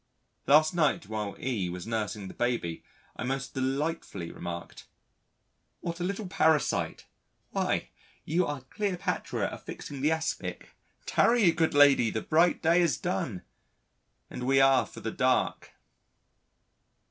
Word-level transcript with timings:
Last 0.47 0.73
night 0.73 1.07
while 1.07 1.37
E 1.39 1.69
was 1.69 1.85
nursing 1.85 2.27
the 2.27 2.33
baby 2.33 2.83
I 3.15 3.23
most 3.23 3.53
delightfully 3.53 4.31
remarked: 4.31 4.87
"What 5.81 5.99
a 5.99 6.03
little 6.03 6.25
parasite 6.25 7.05
why 7.51 7.89
you 8.25 8.47
are 8.47 8.61
Cleopatra 8.61 9.49
affixing 9.51 10.01
the 10.01 10.09
aspic 10.11 10.69
'Tarry, 11.05 11.51
good 11.51 11.75
lady, 11.75 12.09
the 12.09 12.23
bright 12.23 12.63
day 12.63 12.81
is 12.81 12.97
done, 12.97 13.43
and 14.27 14.47
we 14.47 14.59
are 14.59 14.87
for 14.87 15.01
the 15.01 15.11
dark.'" 15.11 15.71